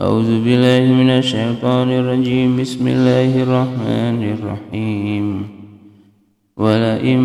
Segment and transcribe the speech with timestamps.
[0.00, 2.56] أعوذ بالله من الشيطان الرجيم.
[2.56, 5.42] بسم الله الرحمن الرحيم.
[6.56, 7.20] ولئن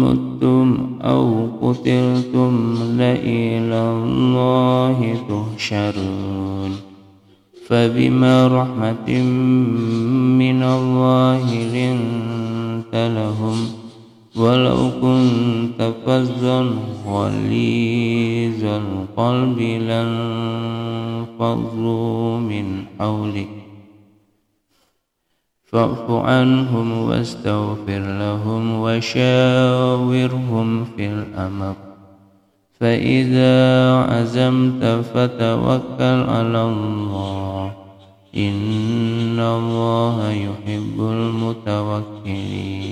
[0.00, 4.98] متم أو قتلتم لإلى الله
[5.28, 6.70] تحشرون
[7.66, 9.22] فبما رحمة
[10.38, 12.51] من الله لنت لهم
[14.42, 16.60] ولو كنت فظا
[17.06, 19.58] غليظ القلب
[21.38, 23.48] لانفضوا من حولك.
[25.64, 31.74] فاعف عنهم واستغفر لهم وشاورهم في الأمر.
[32.80, 37.72] فإذا عزمت فتوكل على الله.
[38.36, 42.91] إن الله يحب المتوكلين.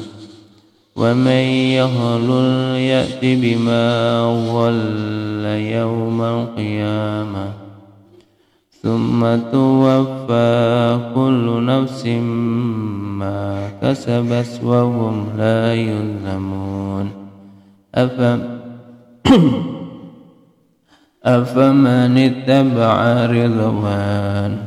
[1.01, 1.45] ومن
[1.81, 4.21] يهلل يأت بما
[4.53, 7.45] غل يوم القيامة
[8.83, 9.21] ثم
[9.51, 12.05] توفى كل نفس
[13.17, 17.11] ما كسبت وهم لا يظلمون.
[17.95, 18.39] أفم
[21.25, 24.57] أفمن اتبع رضوان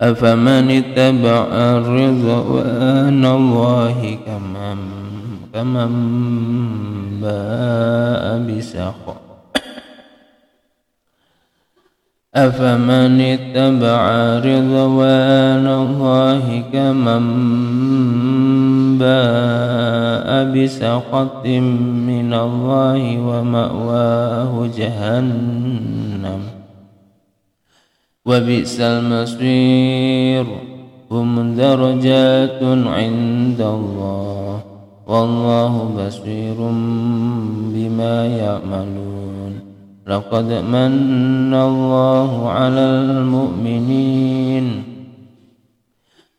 [0.00, 1.48] أفمن اتبع
[1.88, 4.78] رضوان الله كمن
[5.54, 5.92] كمن
[7.20, 9.16] باء بسخط.
[12.34, 14.02] أفمن اتبع
[14.44, 17.24] رضوان الله كمن
[19.00, 21.46] باء بسخط
[22.04, 26.55] من الله ومأواه جهنم.
[28.26, 30.46] وبئس المصير.
[31.10, 34.60] هم درجات عند الله.
[35.06, 36.56] والله بصير
[37.74, 39.60] بما يعملون.
[40.06, 44.82] لقد من الله على المؤمنين.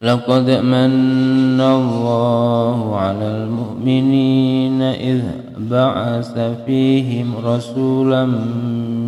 [0.02, 5.22] لقد من الله على المؤمنين إذ
[5.58, 8.26] بعث فيهم رسولا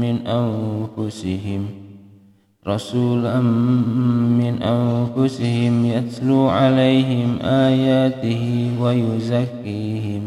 [0.02, 1.79] من أنفسهم
[2.70, 3.40] رسولا
[4.42, 10.22] من أنفسهم يتلو عليهم آياته ويزكيهم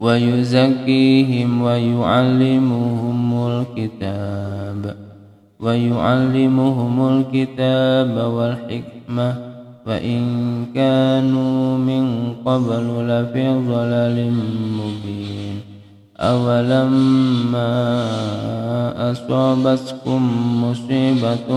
[0.00, 4.96] ويزكيهم ويعلمهم الكتاب
[5.60, 9.46] ويعلمهم الكتاب والحكمة.
[9.86, 10.26] وإن
[10.74, 14.32] كانوا من قبل لفي ضلال
[14.78, 15.60] مبين.
[16.16, 17.62] أولما
[19.12, 20.22] أصابتكم
[20.64, 21.48] مصيبة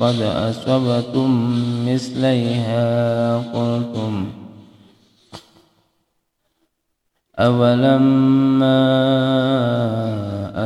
[0.00, 1.30] قد أصبتم
[1.86, 4.26] مثليها قلتم.
[7.38, 8.78] أولما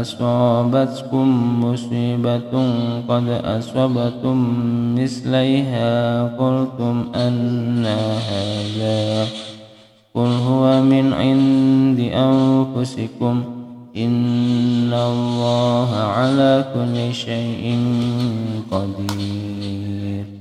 [0.00, 1.26] أصابتكم
[1.64, 2.52] مصيبة
[3.08, 4.38] قد أصبتم
[4.98, 7.86] مثليها قلتم أن
[8.30, 9.26] هذا
[10.14, 13.44] قل هو من عند أنفسكم.
[14.94, 17.64] الله على كل شيء
[18.70, 19.61] قدير